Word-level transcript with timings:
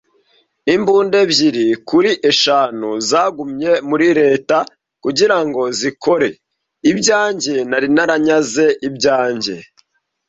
imbunda 0.75 1.15
ebyiri 1.25 1.67
kuri 1.89 2.11
eshanu 2.29 2.89
zagumye 3.09 3.71
muri 3.89 4.07
leta 4.19 4.57
kugirango 5.03 5.61
zikore. 5.79 6.29
Ibyanjye 6.91 7.55
nari 7.69 7.87
naranyaze 7.95 8.65
ibyanjye 8.87 9.55